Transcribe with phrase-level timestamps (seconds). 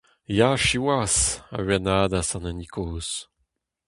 [0.37, 1.21] Ya, siwazh!
[1.55, 3.15] a huanadas an hini kozh.